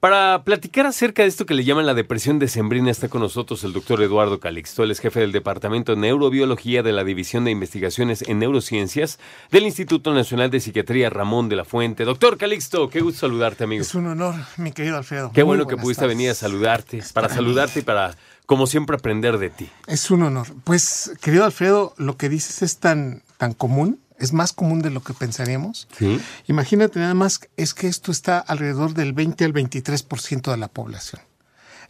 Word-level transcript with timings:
Para 0.00 0.42
platicar 0.42 0.86
acerca 0.86 1.22
de 1.22 1.28
esto 1.28 1.46
que 1.46 1.54
le 1.54 1.62
llaman 1.62 1.86
la 1.86 1.94
depresión 1.94 2.40
decembrina 2.40 2.90
está 2.90 3.08
con 3.08 3.20
nosotros 3.20 3.62
el 3.62 3.72
doctor 3.72 4.02
Eduardo 4.02 4.40
Calixto, 4.40 4.82
él 4.82 4.90
es 4.90 4.98
jefe 4.98 5.20
del 5.20 5.30
Departamento 5.30 5.92
de 5.94 6.00
Neurobiología 6.00 6.82
de 6.82 6.90
la 6.92 7.04
División 7.04 7.44
de 7.44 7.52
Investigaciones 7.52 8.22
en 8.26 8.40
Neurociencias 8.40 9.20
del 9.52 9.62
Instituto 9.66 10.12
Nacional 10.12 10.50
de 10.50 10.58
Psiquiatría 10.58 11.08
Ramón 11.10 11.48
de 11.48 11.54
la 11.54 11.64
Fuente. 11.64 12.04
Doctor 12.04 12.36
Calixto, 12.36 12.90
qué 12.90 13.00
gusto 13.00 13.20
saludarte, 13.20 13.62
amigo. 13.62 13.82
Es 13.82 13.94
un 13.94 14.08
honor, 14.08 14.34
mi 14.56 14.72
querido 14.72 14.96
Alfredo. 14.96 15.30
Qué 15.32 15.44
Muy 15.44 15.56
bueno 15.56 15.68
que 15.68 15.76
pudiste 15.76 16.00
tardes. 16.02 16.16
venir 16.16 16.30
a 16.30 16.34
saludarte, 16.34 16.98
Es 16.98 17.12
para 17.12 17.28
mí. 17.28 17.34
saludarte 17.36 17.78
y 17.78 17.82
para, 17.82 18.16
como 18.46 18.66
siempre, 18.66 18.96
aprender 18.96 19.38
de 19.38 19.50
ti. 19.50 19.68
Es 19.86 20.10
un 20.10 20.24
honor. 20.24 20.48
Pues, 20.64 21.12
querido 21.22 21.44
Alfredo, 21.44 21.94
lo 21.96 22.16
que 22.16 22.28
dices 22.28 22.62
es 22.62 22.78
tan, 22.78 23.22
tan 23.36 23.54
común, 23.54 24.00
es 24.22 24.32
más 24.32 24.52
común 24.52 24.80
de 24.80 24.90
lo 24.90 25.02
que 25.02 25.12
pensaríamos. 25.14 25.88
Sí. 25.98 26.20
Imagínate 26.46 26.98
nada 27.00 27.14
más, 27.14 27.40
es 27.56 27.74
que 27.74 27.88
esto 27.88 28.10
está 28.12 28.38
alrededor 28.38 28.94
del 28.94 29.12
20 29.12 29.44
al 29.44 29.52
23% 29.52 30.50
de 30.50 30.56
la 30.56 30.68
población. 30.68 31.20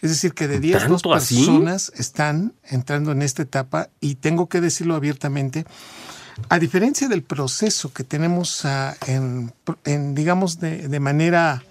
Es 0.00 0.10
decir, 0.10 0.32
que 0.34 0.48
de 0.48 0.58
10, 0.58 0.88
dos 0.88 1.02
personas 1.46 1.92
están 1.96 2.54
entrando 2.64 3.12
en 3.12 3.22
esta 3.22 3.42
etapa 3.42 3.88
y 4.00 4.16
tengo 4.16 4.48
que 4.48 4.60
decirlo 4.60 4.96
abiertamente, 4.96 5.64
a 6.48 6.58
diferencia 6.58 7.08
del 7.08 7.22
proceso 7.22 7.92
que 7.92 8.02
tenemos 8.02 8.64
ah, 8.64 8.96
en, 9.06 9.52
en, 9.84 10.14
digamos, 10.16 10.58
de, 10.58 10.88
de 10.88 10.98
manera 11.00 11.62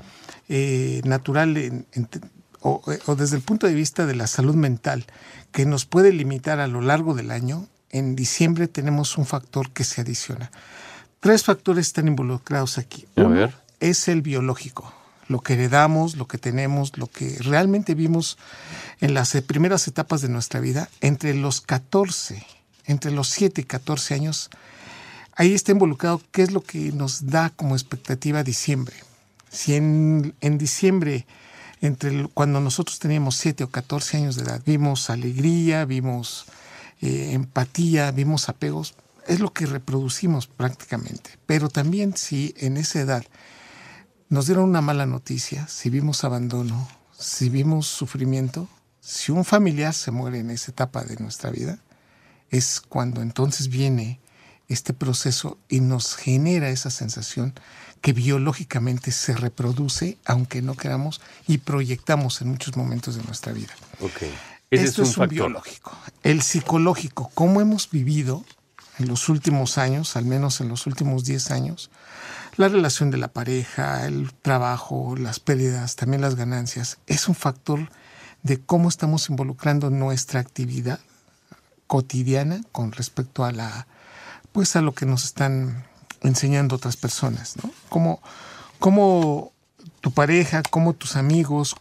eh, 0.48 1.02
natural 1.04 1.58
en- 1.58 1.86
en- 1.94 2.08
o, 2.62 2.82
o 3.08 3.16
desde 3.16 3.36
el 3.38 3.42
punto 3.42 3.66
de 3.67 3.73
vista 3.73 4.06
de 4.06 4.14
la 4.16 4.28
salud 4.28 4.54
mental, 4.56 5.06
que 5.52 5.66
nos 5.66 5.86
puede 5.86 6.14
limitar 6.14 6.59
a 6.59 6.67
lo 6.67 6.80
largo 6.82 7.16
del 7.16 7.32
año, 7.32 7.67
en 7.92 8.16
diciembre 8.16 8.67
tenemos 8.67 9.17
un 9.17 9.25
factor 9.25 9.72
que 9.72 9.84
se 9.84 10.02
adiciona. 10.02 10.52
Tres 11.20 11.44
factores 11.44 11.88
están 11.88 12.08
involucrados 12.08 12.78
aquí. 12.78 13.06
A 13.16 13.22
Uno 13.22 13.30
ver. 13.31 13.53
es 13.80 14.08
el 14.08 14.22
biológico, 14.22 14.92
lo 15.28 15.42
que 15.42 15.53
heredamos, 15.53 16.16
lo 16.16 16.28
que 16.28 16.38
tenemos, 16.38 16.98
lo 16.98 17.08
que 17.08 17.38
realmente 17.39 17.93
vimos 17.93 18.38
en 19.02 19.14
las 19.14 19.33
primeras 19.45 19.88
etapas 19.88 20.21
de 20.21 20.30
nuestra 20.30 20.60
vida, 20.60 20.89
entre 21.02 21.33
los 21.36 21.61
14, 21.61 22.45
entre 22.86 23.11
los 23.11 23.30
7 23.30 23.61
y 23.61 23.64
14 23.66 24.16
años, 24.16 24.49
ahí 25.36 25.54
está 25.54 25.71
involucrado 25.71 26.21
qué 26.32 26.42
es 26.43 26.52
lo 26.52 26.61
que 26.61 26.92
nos 26.92 27.27
da 27.27 27.52
como 27.52 27.76
expectativa 27.76 28.43
diciembre. 28.43 28.95
Si 29.52 29.76
en, 29.76 30.33
en 30.42 30.58
diciembre, 30.58 31.26
entre 31.82 32.27
cuando 32.33 32.61
nosotros 32.61 32.99
teníamos 32.99 33.36
7 33.36 33.66
o 33.66 33.70
14 33.70 34.17
años 34.17 34.36
de 34.37 34.43
edad, 34.43 34.61
vimos 34.66 35.10
alegría, 35.10 35.86
vimos 35.86 36.45
eh, 37.02 37.32
empatía, 37.34 38.12
vimos 38.12 38.50
apegos, 38.50 38.95
es 39.28 39.39
lo 39.39 39.54
que 39.54 39.66
reproducimos 39.66 40.48
prácticamente. 40.48 41.32
Pero 41.45 41.70
también 41.70 42.16
si 42.16 42.54
en 42.58 42.78
esa 42.78 43.00
edad 43.00 43.26
nos 44.30 44.45
dieron 44.45 44.70
una 44.70 44.82
mala 44.82 45.06
noticia, 45.06 45.67
si 45.67 45.90
vimos 45.90 46.23
abandono, 46.23 46.88
si 47.17 47.50
vimos 47.50 47.88
sufrimiento, 47.88 48.67
si 49.00 49.32
un 49.32 49.45
familiar 49.45 49.94
se 49.94 50.11
muere 50.11 50.40
en 50.40 50.52
esa 50.52 50.72
etapa 50.72 51.04
de 51.04 51.17
nuestra 51.17 51.50
vida, 51.50 51.80
es 52.50 52.82
cuando 52.82 53.22
entonces 53.22 53.67
viene 53.67 54.20
este 54.67 54.94
proceso 54.94 55.58
y 55.67 55.82
nos 55.82 56.16
genera 56.16 56.70
esa 56.70 56.92
sensación 56.92 57.54
que 58.02 58.14
biológicamente 58.14 59.11
se 59.11 59.36
reproduce, 59.36 60.17
aunque 60.26 60.61
no 60.61 60.76
queramos, 60.76 61.22
y 61.48 61.60
proyectamos 61.60 62.42
en 62.42 62.50
muchos 62.50 62.76
momentos 62.78 63.16
de 63.16 63.23
nuestra 63.23 63.54
vida. 63.54 63.73
Ok. 64.00 64.23
Ese 64.71 64.86
Esto 64.86 65.04
es 65.04 65.09
un 65.09 65.11
es 65.11 65.17
un 65.17 65.21
factor. 65.23 65.36
biológico. 65.36 65.98
El 66.23 66.42
psicológico, 66.42 67.30
cómo 67.33 67.61
hemos 67.61 67.89
vivido 67.89 68.45
en 68.99 69.08
los 69.08 69.30
últimos 69.30 69.77
años, 69.77 70.15
al 70.15 70.26
menos 70.26 70.61
en 70.61 70.70
los 70.70 70.87
últimos 70.87 71.26
10 71.26 71.52
años, 71.52 71.92
la 72.55 72.70
relación 72.70 73.11
de 73.11 73.17
la 73.17 73.27
pareja, 73.27 74.05
el 74.05 74.33
trabajo, 74.33 75.15
las 75.17 75.39
pérdidas, 75.39 75.95
también 75.95 76.21
las 76.21 76.36
ganancias, 76.36 76.99
es 77.08 77.27
un 77.27 77.36
factor 77.36 77.89
de 78.43 78.60
cómo 78.60 78.89
estamos 78.89 79.30
involucrando 79.30 79.89
nuestra 79.89 80.39
actividad 80.39 80.99
cotidiana 81.87 82.61
con 82.71 82.93
respecto 82.93 83.43
a 83.43 83.52
la 83.52 83.87
pues 84.52 84.76
a 84.76 84.81
lo 84.81 84.93
que 84.93 85.05
nos 85.05 85.26
están 85.26 85.86
enseñando 86.21 86.76
otras 86.76 86.98
personas, 86.98 87.55
¿no? 87.64 87.71
Cómo, 87.89 88.21
cómo 88.80 89.54
tu 90.02 90.11
pareja, 90.11 90.61
cómo 90.70 90.93
tus 90.93 91.15
amigos, 91.15 91.76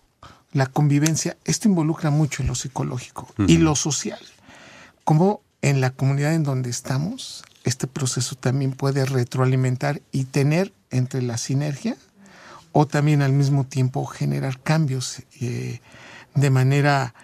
la 0.53 0.67
convivencia, 0.67 1.37
esto 1.45 1.69
involucra 1.69 2.11
mucho 2.11 2.43
en 2.43 2.49
lo 2.49 2.55
psicológico 2.55 3.29
y 3.47 3.59
lo 3.59 3.77
social. 3.77 4.21
Cómo 5.05 5.43
en 5.63 5.81
la 5.81 5.91
comunidad 5.91 6.35
en 6.35 6.43
donde 6.43 6.71
estamos, 6.71 7.45
este 7.65 7.87
proceso 7.87 8.35
también 8.35 8.73
puede 8.73 9.05
retroalimentar 9.05 10.01
y 10.13 10.25
tener 10.25 10.73
entre 10.91 11.23
la 11.23 11.39
sinergia 11.39 11.97
o 12.73 12.87
también 12.87 13.23
al 13.23 13.33
mismo 13.33 13.65
tiempo 13.65 14.07
generar 14.07 14.61
cambios 14.61 15.23
eh, 15.41 15.81
de 16.35 16.51
manera 16.51 17.15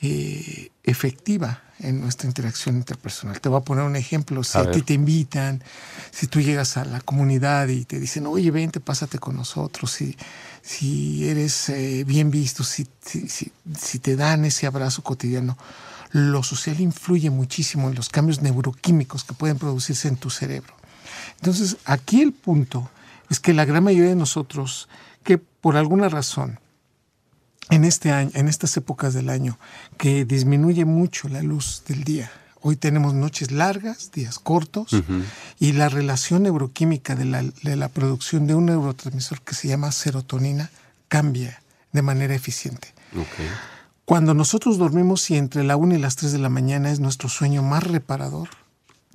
eh, 0.00 0.70
efectiva 0.84 1.62
en 1.80 2.00
nuestra 2.00 2.26
interacción 2.26 2.76
interpersonal. 2.76 3.40
Te 3.40 3.48
voy 3.48 3.60
a 3.60 3.64
poner 3.64 3.84
un 3.84 3.96
ejemplo. 3.96 4.42
Si 4.42 4.58
A 4.58 4.70
ti 4.70 4.82
te 4.82 4.94
invitan, 4.94 5.62
si 6.10 6.26
tú 6.26 6.40
llegas 6.40 6.76
a 6.76 6.84
la 6.84 7.00
comunidad 7.00 7.68
y 7.68 7.84
te 7.84 8.00
dicen, 8.00 8.26
oye, 8.26 8.50
vente, 8.50 8.80
pásate 8.80 9.18
con 9.18 9.36
nosotros, 9.36 9.90
si, 9.90 10.16
si 10.62 11.28
eres 11.28 11.68
eh, 11.68 12.04
bien 12.04 12.30
visto, 12.30 12.64
si, 12.64 12.86
si, 13.04 13.28
si, 13.28 13.52
si 13.78 13.98
te 13.98 14.16
dan 14.16 14.44
ese 14.44 14.66
abrazo 14.66 15.02
cotidiano, 15.02 15.58
lo 16.10 16.42
social 16.42 16.80
influye 16.80 17.30
muchísimo 17.30 17.88
en 17.88 17.94
los 17.94 18.08
cambios 18.08 18.40
neuroquímicos 18.40 19.24
que 19.24 19.34
pueden 19.34 19.58
producirse 19.58 20.08
en 20.08 20.16
tu 20.16 20.30
cerebro. 20.30 20.74
Entonces, 21.36 21.76
aquí 21.84 22.22
el 22.22 22.32
punto 22.32 22.88
es 23.28 23.40
que 23.40 23.52
la 23.52 23.64
gran 23.64 23.84
mayoría 23.84 24.10
de 24.10 24.16
nosotros, 24.16 24.88
que 25.24 25.38
por 25.38 25.76
alguna 25.76 26.08
razón, 26.08 26.58
en 27.70 27.84
este 27.84 28.12
año, 28.12 28.30
en 28.34 28.48
estas 28.48 28.76
épocas 28.76 29.14
del 29.14 29.28
año, 29.28 29.58
que 29.98 30.24
disminuye 30.24 30.84
mucho 30.84 31.28
la 31.28 31.42
luz 31.42 31.82
del 31.86 32.04
día. 32.04 32.30
Hoy 32.60 32.76
tenemos 32.76 33.14
noches 33.14 33.52
largas, 33.52 34.10
días 34.12 34.38
cortos, 34.38 34.90
y 35.60 35.72
la 35.72 35.88
relación 35.88 36.44
neuroquímica 36.44 37.14
de 37.14 37.24
la, 37.24 37.42
de 37.42 37.76
la 37.76 37.88
producción 37.88 38.46
de 38.46 38.54
un 38.54 38.66
neurotransmisor 38.66 39.42
que 39.42 39.54
se 39.54 39.68
llama 39.68 39.92
serotonina 39.92 40.70
cambia 41.08 41.62
de 41.92 42.02
manera 42.02 42.34
eficiente. 42.34 42.92
Ok. 43.14 43.46
Cuando 44.04 44.34
nosotros 44.34 44.78
dormimos 44.78 45.30
y 45.30 45.36
entre 45.36 45.64
la 45.64 45.76
1 45.76 45.96
y 45.96 45.98
las 45.98 46.16
3 46.16 46.32
de 46.32 46.38
la 46.38 46.48
mañana 46.48 46.90
es 46.90 47.00
nuestro 47.00 47.28
sueño 47.28 47.62
más 47.62 47.82
reparador, 47.82 48.48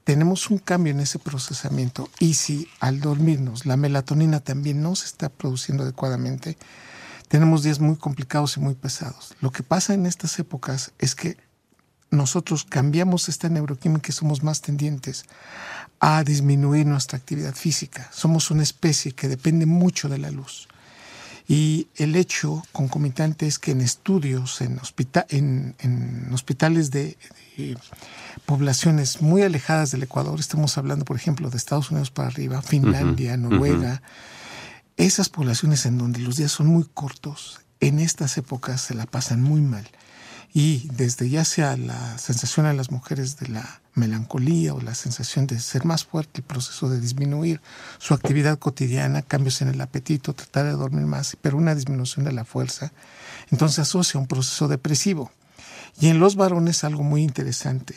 tenemos 0.03 0.49
un 0.49 0.57
cambio 0.57 0.91
en 0.91 0.99
ese 0.99 1.19
procesamiento. 1.19 2.09
Y 2.19 2.33
si 2.33 2.67
al 2.79 2.99
dormirnos 2.99 3.65
la 3.65 3.77
melatonina 3.77 4.39
también 4.41 4.81
no 4.81 4.95
se 4.95 5.05
está 5.05 5.29
produciendo 5.29 5.83
adecuadamente, 5.83 6.57
tenemos 7.31 7.63
días 7.63 7.79
muy 7.79 7.95
complicados 7.95 8.57
y 8.57 8.59
muy 8.59 8.75
pesados. 8.75 9.33
Lo 9.39 9.51
que 9.51 9.63
pasa 9.63 9.93
en 9.93 10.05
estas 10.05 10.37
épocas 10.37 10.91
es 10.99 11.15
que 11.15 11.37
nosotros 12.09 12.65
cambiamos 12.65 13.29
esta 13.29 13.47
neuroquímica 13.47 14.09
y 14.09 14.11
somos 14.11 14.43
más 14.43 14.59
tendientes 14.59 15.23
a 16.01 16.25
disminuir 16.25 16.85
nuestra 16.85 17.17
actividad 17.17 17.55
física. 17.55 18.09
Somos 18.11 18.51
una 18.51 18.63
especie 18.63 19.13
que 19.13 19.29
depende 19.29 19.65
mucho 19.65 20.09
de 20.09 20.17
la 20.17 20.29
luz. 20.29 20.67
Y 21.47 21.87
el 21.95 22.17
hecho 22.17 22.63
concomitante 22.73 23.47
es 23.47 23.59
que 23.59 23.71
en 23.71 23.79
estudios, 23.79 24.59
en, 24.59 24.77
hospita- 24.79 25.25
en, 25.29 25.75
en 25.79 26.33
hospitales 26.33 26.91
de, 26.91 27.17
de 27.57 27.77
poblaciones 28.45 29.21
muy 29.21 29.41
alejadas 29.43 29.91
del 29.91 30.03
Ecuador, 30.03 30.37
estamos 30.37 30.77
hablando, 30.77 31.05
por 31.05 31.15
ejemplo, 31.15 31.49
de 31.49 31.55
Estados 31.57 31.91
Unidos 31.91 32.11
para 32.11 32.27
arriba, 32.27 32.61
Finlandia, 32.61 33.37
Noruega, 33.37 34.01
esas 35.01 35.29
poblaciones 35.29 35.85
en 35.85 35.97
donde 35.97 36.19
los 36.19 36.37
días 36.37 36.51
son 36.51 36.67
muy 36.67 36.85
cortos, 36.93 37.61
en 37.79 37.99
estas 37.99 38.37
épocas 38.37 38.81
se 38.81 38.93
la 38.93 39.07
pasan 39.07 39.41
muy 39.41 39.61
mal. 39.61 39.87
Y 40.53 40.89
desde 40.93 41.29
ya 41.29 41.43
sea 41.43 41.75
la 41.75 42.17
sensación 42.17 42.65
a 42.65 42.73
las 42.73 42.91
mujeres 42.91 43.37
de 43.37 43.47
la 43.47 43.81
melancolía 43.95 44.73
o 44.73 44.81
la 44.81 44.93
sensación 44.93 45.47
de 45.47 45.59
ser 45.59 45.85
más 45.85 46.03
fuerte, 46.03 46.41
el 46.41 46.43
proceso 46.43 46.89
de 46.89 46.99
disminuir 46.99 47.61
su 47.97 48.13
actividad 48.13 48.59
cotidiana, 48.59 49.21
cambios 49.21 49.61
en 49.61 49.69
el 49.69 49.81
apetito, 49.81 50.33
tratar 50.33 50.65
de 50.65 50.73
dormir 50.73 51.05
más, 51.05 51.37
pero 51.41 51.57
una 51.57 51.73
disminución 51.73 52.25
de 52.25 52.33
la 52.33 52.45
fuerza, 52.45 52.91
entonces 53.49 53.79
asocia 53.79 54.19
un 54.19 54.27
proceso 54.27 54.67
depresivo. 54.67 55.31
Y 55.99 56.09
en 56.09 56.19
los 56.19 56.35
varones 56.35 56.83
algo 56.83 57.03
muy 57.03 57.23
interesante. 57.23 57.95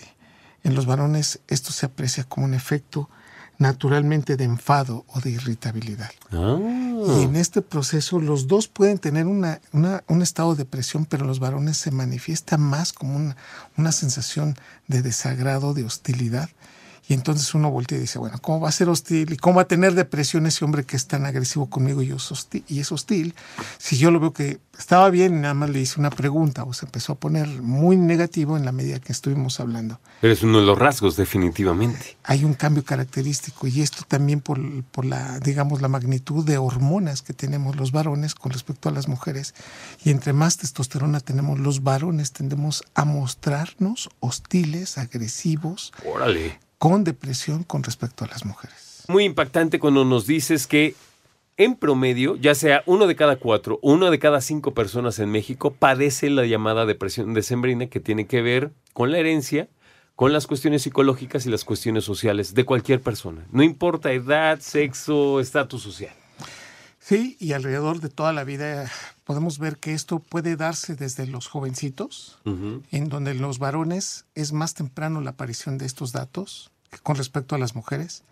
En 0.63 0.75
los 0.75 0.87
varones 0.87 1.41
esto 1.49 1.71
se 1.71 1.87
aprecia 1.87 2.25
como 2.25 2.47
un 2.47 2.55
efecto 2.55 3.11
naturalmente 3.59 4.37
de 4.37 4.45
enfado 4.45 5.05
o 5.09 5.21
de 5.21 5.31
irritabilidad. 5.31 6.11
Ah. 6.33 6.84
Y 7.07 7.23
en 7.25 7.37
este 7.37 7.61
proceso 7.63 8.21
los 8.21 8.47
dos 8.47 8.69
pueden 8.69 8.99
tener 8.99 9.27
una, 9.27 9.61
una- 9.73 10.03
un 10.09 10.23
estado 10.23 10.53
de 10.55 10.65
depresión, 10.65 11.05
pero 11.05 11.27
los 11.27 11.39
varones 11.39 11.77
se 11.77 11.91
manifiesta 11.91 12.57
más 12.57 12.93
como 12.93 13.17
una, 13.17 13.37
una 13.77 13.93
sensación 13.93 14.57
de 14.89 15.03
desagrado, 15.03 15.75
de 15.75 15.85
hostilidad. 15.85 16.49
Y 17.07 17.13
entonces 17.15 17.55
uno 17.55 17.71
voltea 17.71 17.99
y 17.99 18.03
dice, 18.03 18.19
bueno, 18.19 18.39
¿cómo 18.41 18.61
va 18.61 18.71
a 18.71 18.73
ser 18.73 18.89
hostil? 18.89 19.33
¿Y 19.33 19.37
cómo 19.37 19.57
va 19.57 19.63
a 19.63 19.69
tener 19.69 19.95
depresión 19.95 20.47
ese 20.47 20.65
hombre 20.65 20.85
que 20.85 20.97
es 20.97 21.07
tan 21.07 21.27
agresivo 21.27 21.69
conmigo 21.69 22.01
y 22.01 22.11
es 22.11 22.33
hostil? 22.33 22.65
Y 22.67 22.81
es 22.81 22.91
hostil 22.93 23.35
si 23.79 23.99
yo 23.99 24.11
lo 24.11 24.21
veo 24.21 24.33
que 24.33 24.59
estaba 24.79 25.11
bien 25.11 25.37
y 25.37 25.41
nada 25.41 25.55
más 25.55 25.71
le 25.71 25.81
hice 25.81 26.01
una 26.01 26.11
pregunta 26.11 26.65
o 26.65 26.73
se 26.73 26.87
empezó 26.87 27.13
a 27.13 27.17
poner 27.17 27.47
muy 27.63 27.97
negativo 27.97 28.57
en 28.57 28.65
la 28.65 28.73
medida 28.73 28.99
que 28.99 29.13
estuvimos 29.13 29.61
hablando 29.61 30.01
Pero 30.21 30.33
es 30.33 30.43
uno 30.43 30.59
de 30.61 30.67
los 30.67 30.79
rasgos, 30.79 31.17
definitivamente. 31.17 32.17
hay 32.25 32.45
un 32.45 32.55
cambio 32.55 32.85
característico 32.85 33.67
y 33.67 33.83
esto 33.83 34.05
también 34.09 34.41
por, 34.41 34.59
por 34.85 35.05
la, 35.05 35.39
digamos, 35.41 35.83
la 35.83 35.89
magnitud 35.89 36.45
de 36.45 36.59
hormonas 36.59 37.23
que 37.23 37.35
tenemos 37.35 37.77
los 37.77 37.93
varones 37.93 38.35
con 38.35 38.51
respecto 38.53 38.89
a 38.89 38.93
las 38.93 39.09
mujeres. 39.09 39.55
Y 40.05 40.11
entre 40.11 40.33
más 40.33 40.57
testosterona 40.57 41.21
tenemos 41.21 41.59
los 41.61 41.83
varones, 41.83 42.33
tendemos 42.33 42.83
a 42.95 43.05
mostrarnos 43.05 44.09
hostiles, 44.21 44.99
agresivos, 44.99 45.93
Órale. 46.05 46.59
Con 46.85 47.03
depresión 47.03 47.63
con 47.63 47.83
respecto 47.83 48.27
a 48.27 48.29
las 48.29 48.45
mujeres. 48.45 49.05
Muy 49.09 49.25
impactante 49.25 49.79
cuando 49.79 50.05
nos 50.05 50.27
dices 50.27 50.67
que 50.67 50.95
en 51.57 51.77
promedio, 51.77 52.37
ya 52.37 52.55
sea 52.55 52.83
uno 52.85 53.07
de 53.07 53.17
cada 53.17 53.37
cuatro 53.37 53.79
uno 53.81 54.11
de 54.11 54.19
cada 54.19 54.43
cinco 54.43 54.75
personas 54.75 55.19
en 55.19 55.31
México 55.31 55.73
padece 55.73 56.29
la 56.29 56.45
llamada 56.45 56.85
depresión 56.85 57.33
decembrina 57.33 57.87
que 57.87 58.01
tiene 58.01 58.27
que 58.27 58.43
ver 58.43 58.71
con 58.93 59.13
la 59.13 59.17
herencia, 59.17 59.67
con 60.15 60.35
las 60.35 60.47
cuestiones 60.47 60.83
psicológicas 60.83 61.47
y 61.47 61.49
las 61.49 61.65
cuestiones 61.65 62.05
sociales 62.05 62.53
de 62.53 62.67
cualquier 62.67 63.01
persona. 63.01 63.47
No 63.51 63.63
importa 63.63 64.13
edad, 64.13 64.61
sexo, 64.61 65.41
estatus 65.41 65.81
social. 65.81 66.13
Sí, 66.99 67.39
y 67.41 67.53
alrededor 67.53 68.01
de 68.01 68.11
toda 68.11 68.35
la 68.35 68.45
vida 68.45 68.91
podemos 69.25 69.59
ver 69.59 69.79
que 69.79 69.95
esto 69.95 70.19
puede 70.19 70.57
darse 70.57 70.97
desde 70.97 71.27
los 71.27 71.47
jovencitos, 71.47 72.37
Ujú. 72.45 72.83
en 72.91 73.09
donde 73.09 73.33
los 73.33 73.59
varones 73.59 74.27
es 74.35 74.53
más 74.53 74.75
temprano 74.75 75.23
la 75.23 75.31
aparición 75.31 75.79
de 75.79 75.87
estos 75.87 76.13
datos 76.13 76.71
con 77.03 77.17
respecto 77.17 77.55
a 77.55 77.59
las 77.59 77.75
mujeres. 77.75 78.25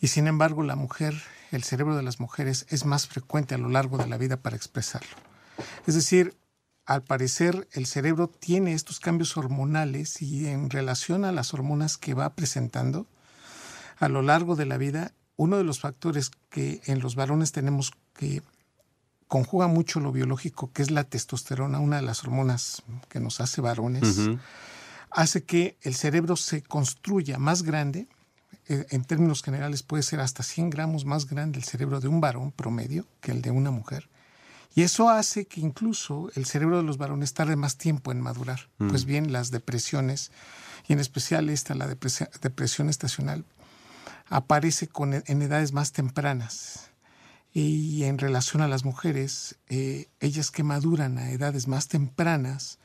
Y 0.00 0.08
sin 0.08 0.26
embargo, 0.26 0.62
la 0.62 0.76
mujer, 0.76 1.14
el 1.50 1.62
cerebro 1.62 1.96
de 1.96 2.02
las 2.02 2.20
mujeres 2.20 2.66
es 2.70 2.84
más 2.84 3.06
frecuente 3.06 3.54
a 3.54 3.58
lo 3.58 3.68
largo 3.68 3.98
de 3.98 4.06
la 4.06 4.16
vida 4.16 4.36
para 4.38 4.56
expresarlo. 4.56 5.16
Es 5.86 5.94
decir, 5.94 6.36
al 6.86 7.02
parecer 7.02 7.68
el 7.72 7.86
cerebro 7.86 8.28
tiene 8.28 8.72
estos 8.72 8.98
cambios 8.98 9.36
hormonales 9.36 10.22
y 10.22 10.48
en 10.48 10.70
relación 10.70 11.24
a 11.24 11.32
las 11.32 11.54
hormonas 11.54 11.96
que 11.96 12.14
va 12.14 12.34
presentando 12.34 13.06
a 13.98 14.08
lo 14.08 14.22
largo 14.22 14.56
de 14.56 14.66
la 14.66 14.78
vida, 14.78 15.12
uno 15.36 15.58
de 15.58 15.64
los 15.64 15.80
factores 15.80 16.30
que 16.48 16.80
en 16.86 17.00
los 17.00 17.14
varones 17.14 17.52
tenemos 17.52 17.92
que 18.14 18.42
conjuga 19.28 19.68
mucho 19.68 20.00
lo 20.00 20.10
biológico, 20.10 20.72
que 20.72 20.82
es 20.82 20.90
la 20.90 21.04
testosterona, 21.04 21.78
una 21.78 21.96
de 21.96 22.02
las 22.02 22.24
hormonas 22.24 22.82
que 23.08 23.20
nos 23.20 23.40
hace 23.40 23.60
varones. 23.60 24.28
Hace 25.10 25.42
que 25.44 25.76
el 25.82 25.94
cerebro 25.94 26.36
se 26.36 26.62
construya 26.62 27.38
más 27.38 27.62
grande. 27.62 28.06
eh, 28.68 28.86
En 28.90 29.04
términos 29.04 29.42
generales 29.42 29.82
puede 29.82 30.02
ser 30.02 30.20
hasta 30.20 30.42
100 30.42 30.70
gramos 30.70 31.04
más 31.04 31.26
grande 31.26 31.58
el 31.58 31.64
cerebro 31.64 32.00
de 32.00 32.08
un 32.08 32.20
varón 32.20 32.52
promedio 32.52 33.06
que 33.20 33.32
el 33.32 33.42
de 33.42 33.50
una 33.50 33.70
mujer. 33.70 34.08
Y 34.74 34.82
eso 34.82 35.08
hace 35.08 35.46
que 35.46 35.60
incluso 35.60 36.30
el 36.36 36.46
cerebro 36.46 36.76
de 36.76 36.84
los 36.84 36.96
varones 36.96 37.34
tarde 37.34 37.56
más 37.56 37.76
tiempo 37.76 38.12
en 38.12 38.20
madurar. 38.20 38.68
Pues 38.78 39.04
bien, 39.04 39.32
las 39.32 39.50
depresiones, 39.50 40.30
y 40.86 40.92
en 40.92 41.00
especial 41.00 41.48
esta, 41.48 41.74
la 41.74 41.88
depresi- 41.88 42.30
depresión 42.40 42.88
estacional, 42.88 43.44
aparece 44.28 44.86
con, 44.86 45.12
en 45.14 45.42
edades 45.42 45.72
más 45.72 45.90
tempranas. 45.92 46.90
Y 47.52 48.04
en 48.04 48.18
relación 48.18 48.62
a 48.62 48.68
las 48.68 48.84
mujeres, 48.84 49.56
eh, 49.68 50.06
ellas 50.20 50.52
que 50.52 50.62
maduran 50.62 51.18
a 51.18 51.30
edades 51.32 51.66
más 51.66 51.88
tempranas, 51.88 52.78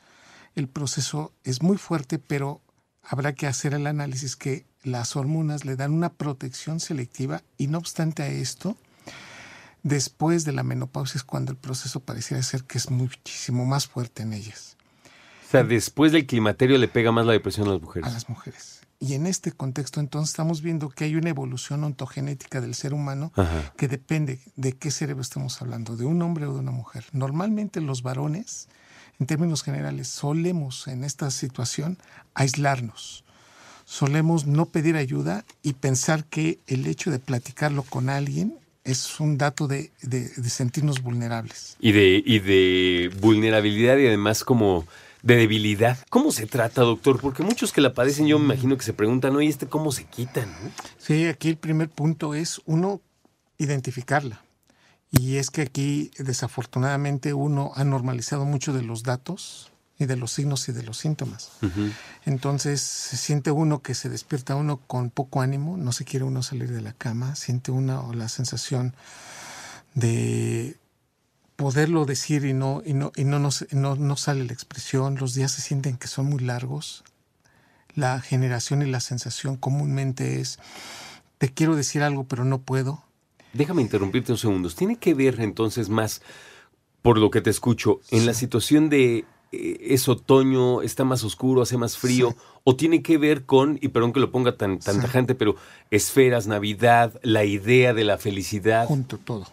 el 0.56 0.68
proceso 0.68 1.32
es 1.44 1.62
muy 1.62 1.76
fuerte, 1.76 2.18
pero 2.18 2.60
habrá 3.02 3.34
que 3.34 3.46
hacer 3.46 3.74
el 3.74 3.86
análisis 3.86 4.34
que 4.36 4.66
las 4.82 5.14
hormonas 5.14 5.64
le 5.64 5.76
dan 5.76 5.92
una 5.92 6.12
protección 6.12 6.80
selectiva 6.80 7.42
y 7.58 7.68
no 7.68 7.78
obstante 7.78 8.22
a 8.22 8.28
esto, 8.28 8.76
después 9.82 10.44
de 10.44 10.52
la 10.52 10.62
menopausia 10.64 11.18
es 11.18 11.24
cuando 11.24 11.52
el 11.52 11.58
proceso 11.58 12.00
pareciera 12.00 12.42
ser 12.42 12.64
que 12.64 12.78
es 12.78 12.90
muchísimo 12.90 13.64
más 13.64 13.86
fuerte 13.86 14.22
en 14.22 14.32
ellas, 14.32 14.76
O 15.46 15.50
sea, 15.50 15.62
después 15.62 16.10
del 16.12 16.26
climaterio 16.26 16.78
le 16.78 16.88
pega 16.88 17.12
más 17.12 17.26
la 17.26 17.32
depresión 17.32 17.68
a 17.68 17.72
las 17.72 17.80
mujeres. 17.82 18.08
a 18.08 18.12
las 18.12 18.28
mujeres. 18.28 18.80
Y 18.98 19.12
en 19.12 19.26
este 19.26 19.52
contexto 19.52 20.00
entonces 20.00 20.30
estamos 20.30 20.62
viendo 20.62 20.88
que 20.88 21.04
hay 21.04 21.16
una 21.16 21.28
evolución 21.28 21.84
ontogenética 21.84 22.62
del 22.62 22.74
ser 22.74 22.94
humano 22.94 23.30
Ajá. 23.36 23.74
que 23.76 23.88
depende 23.88 24.40
de 24.56 24.72
qué 24.72 24.90
cerebro 24.90 25.20
estamos 25.20 25.60
hablando, 25.60 25.96
de 25.96 26.06
un 26.06 26.22
hombre 26.22 26.46
o 26.46 26.54
de 26.54 26.60
una 26.60 26.70
mujer. 26.70 27.04
Normalmente 27.12 27.82
los 27.82 28.02
varones, 28.02 28.68
en 29.18 29.26
términos 29.26 29.62
generales, 29.62 30.08
solemos 30.08 30.86
en 30.88 31.04
esta 31.04 31.30
situación 31.30 31.98
aislarnos. 32.34 33.24
Solemos 33.84 34.46
no 34.46 34.66
pedir 34.66 34.96
ayuda 34.96 35.44
y 35.62 35.74
pensar 35.74 36.24
que 36.24 36.58
el 36.66 36.86
hecho 36.86 37.10
de 37.10 37.18
platicarlo 37.18 37.82
con 37.82 38.08
alguien 38.10 38.58
es 38.84 39.20
un 39.20 39.38
dato 39.38 39.68
de, 39.68 39.90
de- 40.02 40.28
de 40.28 40.50
sentirnos 40.50 41.02
vulnerables. 41.02 41.76
Y 41.80 41.92
de, 41.92 42.22
y 42.24 42.38
de 42.40 43.10
vulnerabilidad 43.20 43.96
y 43.98 44.06
además 44.06 44.44
como 44.44 44.86
de 45.22 45.36
debilidad. 45.36 45.98
¿Cómo 46.10 46.30
se 46.30 46.46
trata, 46.46 46.82
doctor? 46.82 47.20
Porque 47.20 47.42
muchos 47.42 47.72
que 47.72 47.80
la 47.80 47.94
padecen, 47.94 48.26
yo 48.26 48.38
me 48.38 48.44
imagino 48.44 48.76
que 48.76 48.84
se 48.84 48.92
preguntan, 48.92 49.34
oye, 49.34 49.48
¿este 49.48 49.66
cómo 49.66 49.90
se 49.92 50.04
quita? 50.04 50.44
no?" 50.46 50.52
Sí, 50.98 51.26
aquí 51.26 51.48
el 51.48 51.56
primer 51.56 51.88
punto 51.88 52.34
es 52.34 52.60
uno, 52.64 53.00
identificarla. 53.58 54.40
Y 55.16 55.36
es 55.38 55.50
que 55.50 55.62
aquí, 55.62 56.10
desafortunadamente, 56.18 57.32
uno 57.32 57.72
ha 57.74 57.84
normalizado 57.84 58.44
mucho 58.44 58.72
de 58.72 58.82
los 58.82 59.02
datos 59.02 59.72
y 59.98 60.04
de 60.06 60.16
los 60.16 60.32
signos 60.32 60.68
y 60.68 60.72
de 60.72 60.82
los 60.82 60.98
síntomas. 60.98 61.50
Entonces, 62.26 62.80
se 62.82 63.16
siente 63.16 63.50
uno 63.50 63.80
que 63.82 63.94
se 63.94 64.08
despierta 64.08 64.54
uno 64.56 64.78
con 64.86 65.10
poco 65.10 65.40
ánimo, 65.40 65.76
no 65.76 65.92
se 65.92 66.04
quiere 66.04 66.24
uno 66.24 66.42
salir 66.42 66.70
de 66.70 66.82
la 66.82 66.92
cama, 66.92 67.34
siente 67.36 67.70
uno 67.70 68.12
la 68.12 68.28
sensación 68.28 68.94
de 69.94 70.76
poderlo 71.56 72.04
decir 72.04 72.44
y 72.44 72.52
no, 72.52 72.82
y 72.84 72.92
no, 72.92 73.12
y 73.16 73.24
no, 73.24 73.38
nos- 73.38 73.66
no, 73.72 73.96
no 73.96 74.16
sale 74.16 74.44
la 74.44 74.52
expresión, 74.52 75.16
los 75.16 75.32
días 75.34 75.52
se 75.52 75.62
sienten 75.62 75.96
que 75.96 76.08
son 76.08 76.26
muy 76.26 76.40
largos, 76.40 77.02
la 77.94 78.20
generación 78.20 78.82
y 78.82 78.90
la 78.90 79.00
sensación 79.00 79.56
comúnmente 79.56 80.40
es, 80.40 80.58
te 81.38 81.50
quiero 81.54 81.74
decir 81.76 82.02
algo, 82.02 82.24
pero 82.24 82.44
no 82.44 82.58
puedo. 82.60 83.02
Déjame 83.56 83.82
interrumpirte 83.82 84.32
un 84.32 84.38
segundo. 84.38 84.68
¿Tiene 84.70 84.96
que 84.96 85.14
ver 85.14 85.40
entonces 85.40 85.88
más, 85.88 86.22
por 87.02 87.18
lo 87.18 87.30
que 87.30 87.40
te 87.40 87.50
escucho, 87.50 88.00
en 88.10 88.26
la 88.26 88.34
situación 88.34 88.88
de 88.88 89.24
eh, 89.52 89.78
es 89.80 90.08
otoño, 90.08 90.82
está 90.82 91.04
más 91.04 91.22
oscuro, 91.24 91.62
hace 91.62 91.76
más 91.76 91.96
frío? 91.96 92.30
Sí. 92.30 92.36
¿O 92.64 92.76
tiene 92.76 93.02
que 93.02 93.16
ver 93.16 93.44
con, 93.44 93.78
y 93.80 93.88
perdón 93.88 94.12
que 94.12 94.20
lo 94.20 94.30
ponga 94.32 94.56
tan, 94.56 94.78
tan 94.78 94.96
Sí. 94.96 95.00
tajante, 95.02 95.34
pero 95.34 95.54
esferas, 95.90 96.46
Navidad, 96.46 97.18
la 97.22 97.44
idea 97.44 97.94
de 97.94 98.04
la 98.04 98.18
felicidad? 98.18 98.86
junto 98.86 99.18
todo. 99.18 99.46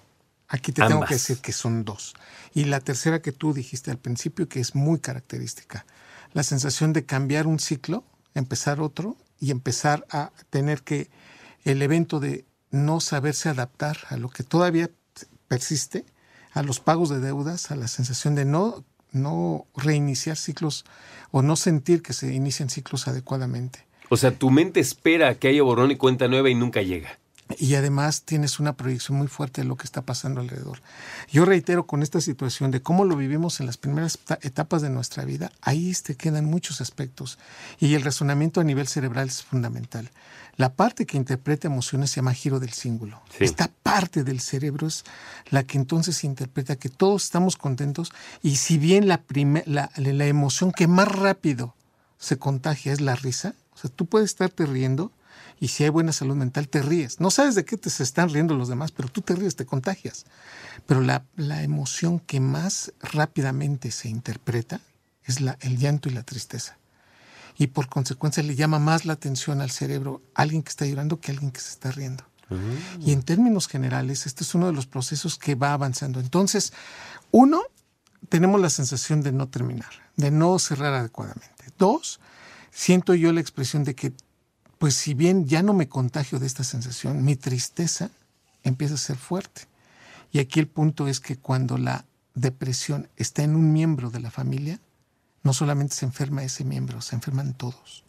Aquí 0.48 0.72
te 0.72 0.86
tengo 0.86 1.06
que 1.06 1.16
decir 1.16 1.38
que 1.40 1.52
son 1.52 1.84
dos. 1.84 2.14
Y 2.54 2.66
la 2.66 2.80
tercera 2.80 3.22
que 3.22 3.32
tú 3.32 3.54
dijiste 3.54 3.90
al 3.90 3.98
principio, 3.98 4.48
que 4.48 4.60
es 4.60 4.76
muy 4.76 5.00
característica, 5.00 5.86
la 6.34 6.44
sensación 6.44 6.94
de 6.94 7.06
cambiar 7.06 7.48
un 7.48 7.60
ciclo, 7.60 8.04
empezar 8.36 8.80
otro 8.82 9.16
y 9.40 9.50
empezar 9.52 10.06
a 10.12 10.32
tener 10.50 10.82
que 10.84 11.10
el 11.64 11.82
evento 11.82 12.20
de 12.20 12.46
no 12.74 13.00
saberse 13.00 13.50
adaptar 13.50 14.00
a 14.10 14.18
lo 14.18 14.30
que 14.30 14.44
todavía 14.44 14.90
persiste, 15.48 16.06
a 16.52 16.64
los 16.64 16.80
pagos 16.80 17.10
de 17.10 17.20
deudas, 17.20 17.70
a 17.70 17.76
la 17.76 17.88
sensación 17.88 18.34
de 18.34 18.46
no, 18.46 18.84
no 19.12 19.68
reiniciar 19.76 20.36
ciclos 20.38 20.84
o 21.32 21.44
no 21.44 21.56
sentir 21.56 22.02
que 22.02 22.14
se 22.14 22.34
inician 22.34 22.70
ciclos 22.70 23.08
adecuadamente. 23.08 23.86
O 24.10 24.18
sea, 24.18 24.32
tu 24.32 24.50
mente 24.50 24.80
espera 24.80 25.36
que 25.36 25.50
haya 25.50 25.62
borrón 25.62 25.92
y 25.92 25.98
cuenta 25.98 26.28
nueva 26.28 26.50
y 26.50 26.56
nunca 26.56 26.82
llega. 26.82 27.20
Y 27.60 27.76
además 27.76 28.24
tienes 28.24 28.60
una 28.60 28.74
proyección 28.74 29.18
muy 29.18 29.28
fuerte 29.28 29.62
de 29.62 29.68
lo 29.68 29.76
que 29.76 29.86
está 29.86 30.02
pasando 30.02 30.42
alrededor. 30.42 30.82
Yo 31.32 31.46
reitero 31.46 31.86
con 31.86 32.04
esta 32.04 32.22
situación 32.22 32.72
de 32.72 32.82
cómo 32.82 33.06
lo 33.06 33.16
vivimos 33.16 33.60
en 33.60 33.66
las 33.66 33.78
primeras 33.78 34.20
etapas 34.42 34.82
de 34.82 34.90
nuestra 34.90 35.26
vida, 35.26 35.52
ahí 35.62 35.94
te 36.04 36.16
quedan 36.16 36.46
muchos 36.46 36.82
aspectos 36.82 37.38
y 37.80 37.94
el 37.96 38.04
razonamiento 38.04 38.62
a 38.62 38.64
nivel 38.64 38.88
cerebral 38.88 39.28
es 39.28 39.44
fundamental. 39.44 40.10
La 40.56 40.74
parte 40.74 41.06
que 41.06 41.18
interpreta 41.18 41.68
emociones 41.68 42.12
se 42.12 42.18
llama 42.18 42.34
giro 42.34 42.60
del 42.60 42.74
cíngulo. 42.74 43.22
Esta 43.40 43.70
parte 43.82 44.24
del 44.24 44.40
cerebro 44.40 44.88
es 44.88 45.04
la 45.50 45.64
que 45.64 45.78
entonces 45.78 46.24
interpreta 46.24 46.76
que 46.76 46.90
todos 46.90 47.24
estamos 47.24 47.58
contentos 47.58 48.12
y 48.44 48.58
si 48.58 48.78
bien 48.78 49.08
la, 49.08 49.24
la, 49.66 49.90
la 49.96 50.26
emoción 50.26 50.72
que 50.72 50.88
más 50.88 51.08
rápido 51.08 51.76
se 52.20 52.38
contagia 52.38 52.94
es 52.94 53.02
la 53.02 53.16
risa, 53.16 53.56
o 53.74 53.78
sea, 53.78 53.90
tú 53.90 54.06
puedes 54.06 54.30
estarte 54.30 54.66
riendo, 54.66 55.12
y 55.60 55.70
si 55.70 55.84
hay 55.84 55.90
buena 55.90 56.12
salud 56.12 56.36
mental, 56.36 56.68
te 56.68 56.82
ríes. 56.82 57.20
No 57.20 57.32
sabes 57.32 57.56
de 57.56 57.66
qué 57.66 57.78
te 57.78 57.90
se 57.90 58.04
están 58.04 58.30
riendo 58.30 58.56
los 58.56 58.68
demás, 58.68 58.92
pero 58.92 59.10
tú 59.10 59.22
te 59.22 59.36
ríes, 59.36 59.56
te 59.56 59.66
contagias. 59.66 60.26
Pero 60.86 61.02
la, 61.02 61.24
emoción 61.64 62.20
que 62.20 62.40
más 62.40 62.94
rápidamente 63.00 63.92
se 63.92 64.10
interpreta 64.10 64.82
es 65.24 65.40
la, 65.40 65.58
el 65.62 65.78
llanto 65.78 66.10
y 66.10 66.14
la 66.14 66.24
tristeza. 66.24 66.78
Y 67.58 67.68
por 67.68 67.88
consecuencia 67.88 68.44
le 68.44 68.56
llama 68.56 68.80
más 68.80 69.06
la 69.06 69.14
atención 69.14 69.62
al 69.62 69.72
cerebro 69.72 70.22
alguien 70.34 70.64
que 70.64 70.70
está 70.70 70.86
llorando 70.86 71.20
que 71.20 71.32
alguien 71.32 71.52
que 71.52 71.62
se 71.62 71.70
está 71.70 71.92
riendo. 71.92 72.26
Y 73.00 73.14
en 73.14 73.24
términos 73.24 73.68
generales, 73.68 74.26
este 74.28 74.44
es 74.44 74.54
uno 74.54 74.68
de 74.68 74.74
los 74.74 74.86
procesos 74.86 75.40
que 75.40 75.56
va 75.56 75.74
avanzando. 75.74 76.20
Entonces, 76.20 76.72
uno, 77.32 77.62
tenemos 78.30 78.62
la 78.62 78.70
sensación 78.70 79.22
de 79.22 79.32
no 79.32 79.48
terminar, 79.48 79.90
de 80.18 80.30
no 80.30 80.60
cerrar 80.60 80.94
adecuadamente. 80.94 81.66
Dos, 81.80 82.20
siento 82.72 83.16
yo 83.16 83.32
la 83.34 83.42
expresión 83.42 83.84
de 83.84 83.96
que 83.96 84.14
pues 84.84 84.96
si 84.96 85.14
bien 85.14 85.46
ya 85.46 85.64
no 85.64 85.74
me 85.74 85.88
contagio 85.88 86.40
de 86.40 86.46
esta 86.46 86.66
sensación, 86.66 87.24
mi 87.24 87.38
tristeza 87.38 88.10
empieza 88.66 88.96
a 88.96 88.98
ser 88.98 89.16
fuerte. 89.16 89.62
Y 90.34 90.40
aquí 90.40 90.60
el 90.60 90.68
punto 90.68 91.08
es 91.08 91.22
que 91.22 91.38
cuando 91.38 91.78
la 91.78 92.04
depresión 92.34 93.08
está 93.16 93.44
en 93.44 93.56
un 93.56 93.72
miembro 93.72 94.10
de 94.10 94.20
la 94.20 94.30
familia, 94.30 94.82
no 95.42 95.54
solamente 95.54 95.96
se 95.96 96.06
enferma 96.06 96.44
ese 96.44 96.66
miembro, 96.66 97.00
se 97.00 97.16
enferman 97.16 97.54
todos, 97.54 98.04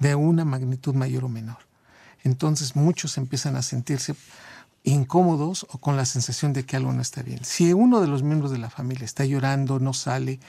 de 0.00 0.16
una 0.16 0.44
magnitud 0.44 0.92
mayor 0.92 1.22
o 1.22 1.28
menor. 1.28 1.58
Entonces 2.24 2.74
muchos 2.74 3.16
empiezan 3.16 3.54
a 3.54 3.62
sentirse 3.62 4.16
incómodos 4.82 5.68
o 5.70 5.78
con 5.78 5.96
la 5.96 6.04
sensación 6.04 6.52
de 6.52 6.64
que 6.66 6.74
algo 6.74 6.92
no 6.92 7.00
está 7.00 7.22
bien. 7.22 7.44
Si 7.44 7.72
uno 7.72 8.00
de 8.00 8.08
los 8.08 8.24
miembros 8.24 8.50
de 8.50 8.58
la 8.58 8.70
familia 8.70 9.04
está 9.04 9.24
llorando, 9.24 9.78
no 9.78 9.92
sale, 9.92 10.40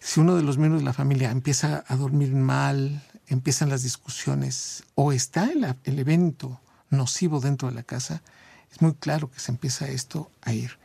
si 0.00 0.20
uno 0.20 0.36
de 0.36 0.42
los 0.42 0.56
miembros 0.56 0.80
de 0.80 0.86
la 0.86 0.94
familia 0.94 1.30
empieza 1.32 1.84
a 1.86 1.96
dormir 1.96 2.34
mal, 2.34 3.02
empiezan 3.28 3.68
las 3.68 3.82
discusiones 3.82 4.84
o 4.94 5.12
está 5.12 5.50
el, 5.50 5.66
el 5.84 5.98
evento 5.98 6.60
nocivo 6.90 7.40
dentro 7.40 7.68
de 7.68 7.74
la 7.74 7.82
casa, 7.82 8.22
es 8.70 8.80
muy 8.82 8.94
claro 8.94 9.30
que 9.30 9.40
se 9.40 9.52
empieza 9.52 9.88
esto 9.88 10.30
a 10.42 10.52
ir 10.52 10.78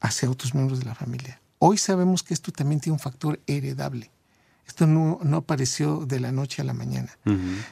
hacia 0.00 0.30
otros 0.30 0.54
miembros 0.54 0.80
de 0.80 0.86
la 0.86 0.94
familia. 0.94 1.40
Hoy 1.58 1.78
sabemos 1.78 2.22
que 2.22 2.34
esto 2.34 2.52
también 2.52 2.80
tiene 2.80 2.94
un 2.94 3.00
factor 3.00 3.40
heredable. 3.46 4.10
Esto 4.66 4.86
no, 4.86 5.18
no 5.22 5.38
apareció 5.38 6.06
de 6.06 6.20
la 6.20 6.32
noche 6.32 6.62
a 6.62 6.64
la 6.64 6.72
mañana. 6.72 7.10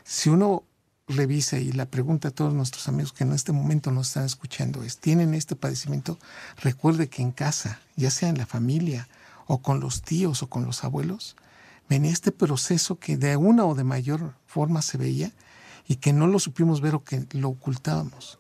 Si 0.05 0.29
uno 0.29 0.65
revisa 1.07 1.59
y 1.59 1.73
la 1.73 1.87
pregunta 1.87 2.29
a 2.29 2.31
todos 2.33 2.53
nuestros 2.53 2.87
amigos 2.89 3.13
que 3.13 3.25
en 3.25 3.33
este 3.33 3.53
momento 3.53 3.91
nos 3.91 4.09
están 4.09 4.25
escuchando 4.25 4.83
es, 4.83 4.99
¿tienen 4.99 5.33
este 5.33 5.57
padecimiento? 5.57 6.19
Recuerde 6.61 7.09
que 7.09 7.23
en 7.23 7.33
casa, 7.33 7.81
ya 7.97 8.11
sea 8.11 8.29
en 8.29 8.37
la 8.37 8.47
familia 8.47 9.09
o 9.47 9.63
con 9.63 9.81
los 9.81 10.03
tíos 10.03 10.43
o 10.43 10.49
con 10.49 10.67
los 10.67 10.85
abuelos, 10.85 11.37
venía 11.89 12.13
este 12.13 12.33
proceso 12.33 12.99
que 12.99 13.17
de 13.17 13.37
una 13.37 13.65
o 13.65 13.75
de 13.75 13.85
mayor 13.85 14.35
forma 14.47 14.83
se 14.83 14.99
veía 14.99 15.33
y 15.87 15.97
que 15.97 16.13
no 16.13 16.27
lo 16.27 16.39
supimos 16.39 16.81
ver 16.81 16.95
o 16.95 17.03
que 17.03 17.27
lo 17.33 17.49
ocultábamos. 17.49 18.39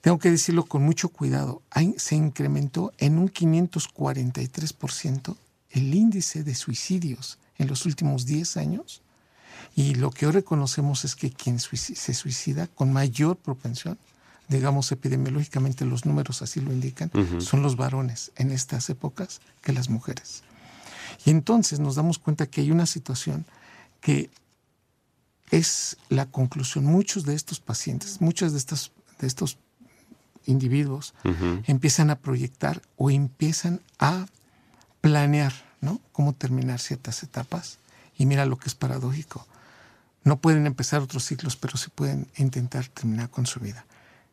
Tengo 0.00 0.18
que 0.18 0.30
decirlo 0.30 0.64
con 0.64 0.84
mucho 0.84 1.08
cuidado, 1.08 1.62
se 1.96 2.14
incrementó 2.14 2.92
en 2.98 3.18
un 3.18 3.28
543% 3.28 5.36
el 5.70 5.94
índice 5.94 6.44
de 6.44 6.54
suicidios 6.54 7.38
en 7.58 7.66
los 7.66 7.86
últimos 7.86 8.24
10 8.24 8.56
años 8.56 9.02
y 9.74 9.96
lo 9.96 10.10
que 10.10 10.26
hoy 10.26 10.32
reconocemos 10.32 11.04
es 11.04 11.16
que 11.16 11.32
quien 11.32 11.58
se 11.58 12.14
suicida 12.14 12.68
con 12.68 12.92
mayor 12.92 13.36
propensión, 13.36 13.98
digamos 14.48 14.92
epidemiológicamente 14.92 15.84
los 15.84 16.06
números 16.06 16.40
así 16.40 16.60
lo 16.60 16.72
indican, 16.72 17.10
son 17.40 17.62
los 17.62 17.76
varones 17.76 18.30
en 18.36 18.52
estas 18.52 18.88
épocas 18.90 19.40
que 19.60 19.72
las 19.72 19.90
mujeres. 19.90 20.44
Y 21.24 21.30
entonces 21.30 21.80
nos 21.80 21.96
damos 21.96 22.18
cuenta 22.18 22.46
que 22.46 22.60
hay 22.60 22.70
una 22.70 22.86
situación 22.86 23.46
que 24.00 24.30
es 25.50 25.96
la 26.08 26.26
conclusión. 26.26 26.84
Muchos 26.84 27.24
de 27.24 27.34
estos 27.34 27.60
pacientes, 27.60 28.20
muchos 28.20 28.52
de 28.52 28.58
estos, 28.58 28.92
de 29.18 29.26
estos 29.26 29.58
individuos 30.44 31.14
empiezan 31.66 32.10
a 32.10 32.18
proyectar 32.18 32.80
o 32.96 33.10
empiezan 33.10 33.80
a 33.98 34.26
planear 35.00 35.52
¿no? 35.80 36.00
cómo 36.12 36.32
terminar 36.32 36.80
ciertas 36.80 37.22
etapas. 37.22 37.78
Y 38.18 38.26
mira 38.26 38.46
lo 38.46 38.56
que 38.56 38.68
es 38.68 38.74
paradójico. 38.74 39.46
No 40.24 40.38
pueden 40.38 40.66
empezar 40.66 41.02
otros 41.02 41.24
ciclos, 41.24 41.56
pero 41.56 41.76
sí 41.76 41.88
pueden 41.94 42.26
intentar 42.36 42.88
terminar 42.88 43.30
con 43.30 43.46
su 43.46 43.60
vida. 43.60 43.86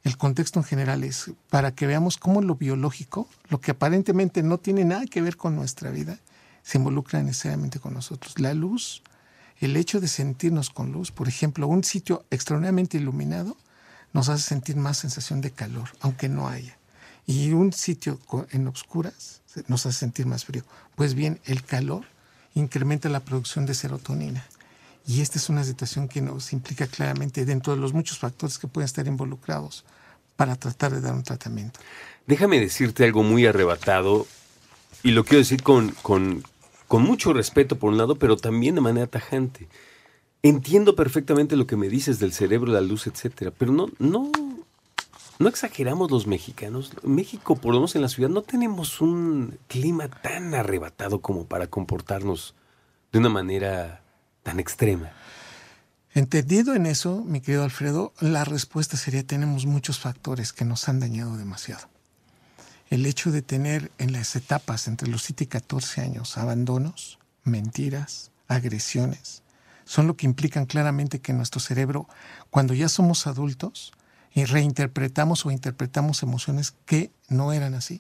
El 0.03 0.17
contexto 0.17 0.59
en 0.59 0.65
general 0.65 1.03
es 1.03 1.31
para 1.49 1.73
que 1.73 1.87
veamos 1.87 2.17
cómo 2.17 2.41
lo 2.41 2.55
biológico, 2.55 3.27
lo 3.49 3.61
que 3.61 3.71
aparentemente 3.71 4.43
no 4.43 4.57
tiene 4.57 4.83
nada 4.85 5.05
que 5.05 5.21
ver 5.21 5.37
con 5.37 5.55
nuestra 5.55 5.91
vida, 5.91 6.17
se 6.63 6.77
involucra 6.77 7.21
necesariamente 7.21 7.79
con 7.79 7.93
nosotros. 7.93 8.39
La 8.39 8.53
luz, 8.53 9.03
el 9.59 9.75
hecho 9.77 9.99
de 9.99 10.07
sentirnos 10.07 10.69
con 10.69 10.91
luz, 10.91 11.11
por 11.11 11.27
ejemplo, 11.27 11.67
un 11.67 11.83
sitio 11.83 12.25
extraordinariamente 12.31 12.97
iluminado 12.97 13.55
nos 14.13 14.29
hace 14.29 14.43
sentir 14.43 14.75
más 14.75 14.97
sensación 14.97 15.41
de 15.41 15.51
calor, 15.51 15.89
aunque 15.99 16.29
no 16.29 16.47
haya. 16.47 16.77
Y 17.25 17.51
un 17.51 17.73
sitio 17.73 18.19
en 18.51 18.67
obscuras 18.67 19.41
nos 19.67 19.85
hace 19.85 19.99
sentir 19.99 20.25
más 20.25 20.45
frío. 20.45 20.63
Pues 20.95 21.13
bien, 21.13 21.39
el 21.45 21.63
calor 21.63 22.05
incrementa 22.55 23.09
la 23.09 23.21
producción 23.21 23.65
de 23.65 23.73
serotonina. 23.73 24.45
Y 25.05 25.21
esta 25.21 25.37
es 25.37 25.49
una 25.49 25.63
situación 25.63 26.07
que 26.07 26.21
nos 26.21 26.53
implica 26.53 26.87
claramente 26.87 27.45
dentro 27.45 27.75
de 27.75 27.81
los 27.81 27.93
muchos 27.93 28.19
factores 28.19 28.57
que 28.57 28.67
pueden 28.67 28.85
estar 28.85 29.05
involucrados 29.07 29.83
para 30.35 30.55
tratar 30.55 30.93
de 30.93 31.01
dar 31.01 31.13
un 31.13 31.23
tratamiento. 31.23 31.79
Déjame 32.25 32.59
decirte 32.59 33.03
algo 33.03 33.23
muy 33.23 33.45
arrebatado 33.45 34.27
y 35.03 35.11
lo 35.11 35.25
quiero 35.25 35.39
decir 35.39 35.61
con, 35.61 35.89
con, 36.01 36.43
con 36.93 37.01
mucho 37.01 37.33
respeto 37.33 37.79
por 37.79 37.89
un 37.89 37.97
lado, 37.97 38.19
pero 38.19 38.37
también 38.37 38.75
de 38.75 38.81
manera 38.81 39.07
tajante. 39.07 39.67
Entiendo 40.43 40.95
perfectamente 40.95 41.55
lo 41.55 41.65
que 41.65 41.75
me 41.75 41.89
dices 41.89 42.19
del 42.19 42.33
cerebro, 42.33 42.71
la 42.71 42.81
luz, 42.81 43.07
etcétera, 43.07 43.49
pero 43.49 43.71
no, 43.71 43.89
no, 43.97 44.31
no 45.39 45.49
exageramos 45.49 46.11
los 46.11 46.27
mexicanos. 46.27 46.91
México, 47.01 47.55
por 47.55 47.73
lo 47.73 47.79
menos 47.79 47.95
en 47.95 48.03
la 48.03 48.09
ciudad, 48.09 48.29
no 48.29 48.43
tenemos 48.43 49.01
un 49.01 49.57
clima 49.67 50.07
tan 50.07 50.53
arrebatado 50.53 51.19
como 51.19 51.47
para 51.47 51.65
comportarnos 51.65 52.53
de 53.11 53.17
una 53.17 53.29
manera 53.29 54.03
tan 54.43 54.59
extrema. 54.59 55.13
Entendido 56.13 56.75
en 56.75 56.85
eso, 56.85 57.23
mi 57.25 57.41
querido 57.41 57.63
Alfredo, 57.63 58.13
la 58.19 58.45
respuesta 58.45 58.97
sería 58.97 59.25
tenemos 59.25 59.65
muchos 59.65 59.97
factores 59.97 60.53
que 60.53 60.63
nos 60.63 60.87
han 60.87 60.99
dañado 60.99 61.37
demasiado 61.37 61.92
el 62.93 63.07
hecho 63.07 63.31
de 63.31 63.41
tener 63.41 63.91
en 63.97 64.13
las 64.13 64.35
etapas 64.35 64.87
entre 64.87 65.09
los 65.09 65.23
7 65.23 65.45
y 65.45 65.47
14 65.47 66.01
años 66.01 66.37
abandonos, 66.37 67.17
mentiras, 67.43 68.29
agresiones, 68.47 69.41
son 69.83 70.05
lo 70.05 70.15
que 70.15 70.27
implican 70.27 70.67
claramente 70.67 71.19
que 71.19 71.33
nuestro 71.33 71.59
cerebro, 71.59 72.07
cuando 72.51 72.75
ya 72.75 72.87
somos 72.89 73.25
adultos, 73.25 73.93
reinterpretamos 74.35 75.43
o 75.43 75.49
interpretamos 75.49 76.21
emociones 76.21 76.75
que 76.85 77.09
no 77.29 77.51
eran 77.51 77.73
así. 77.73 77.99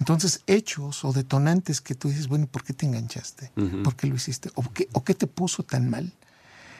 Entonces, 0.00 0.42
hechos 0.48 1.04
o 1.04 1.12
detonantes 1.12 1.80
que 1.80 1.94
tú 1.94 2.08
dices, 2.08 2.26
bueno, 2.26 2.48
¿por 2.48 2.64
qué 2.64 2.72
te 2.72 2.84
enganchaste? 2.84 3.52
¿Por 3.84 3.94
qué 3.94 4.08
lo 4.08 4.16
hiciste? 4.16 4.50
¿O 4.56 4.62
qué, 4.72 4.88
¿O 4.92 5.04
qué 5.04 5.14
te 5.14 5.28
puso 5.28 5.62
tan 5.62 5.88
mal? 5.88 6.12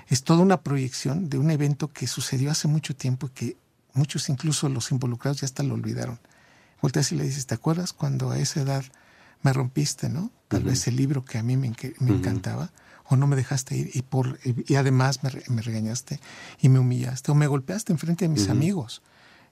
Es 0.09 0.25
toda 0.25 0.41
una 0.41 0.63
proyección 0.63 1.31
de 1.31 1.39
un 1.39 1.53
evento 1.53 1.93
que 1.93 2.09
sucedió 2.09 2.51
hace 2.51 2.67
mucho 2.67 2.97
tiempo 2.97 3.29
y 3.29 3.31
que 3.31 3.57
muchos, 3.93 4.29
incluso 4.31 4.69
los 4.69 4.91
involucrados, 4.91 5.43
ya 5.43 5.45
hasta 5.45 5.63
lo 5.63 5.75
olvidaron 5.75 6.19
volteas 6.81 7.13
y 7.13 7.17
le 7.17 7.25
dices, 7.25 7.47
¿te 7.47 7.55
acuerdas 7.55 7.93
cuando 7.93 8.31
a 8.31 8.39
esa 8.39 8.61
edad 8.61 8.85
me 9.43 9.53
rompiste, 9.53 10.09
no? 10.09 10.31
Tal 10.49 10.65
vez 10.65 10.87
el 10.87 10.97
libro 10.97 11.25
que 11.25 11.39
a 11.39 11.43
mí 11.43 11.57
me, 11.57 11.67
encantaba, 11.67 12.71
o 13.09 13.17
no 13.17 13.27
me 13.27 13.37
dejaste 13.37 13.77
ir 13.77 13.91
y, 13.95 14.03
por, 14.03 14.39
y 14.45 14.75
además 14.77 15.21
me, 15.23 15.61
regañaste 15.61 16.21
y 16.61 16.69
me 16.69 16.79
humillaste, 16.79 17.33
o 17.33 17.35
me 17.35 17.47
golpeaste 17.47 17.93
enfrente 17.93 18.25
de 18.25 18.29
mis 18.29 18.49
amigos. 18.49 19.03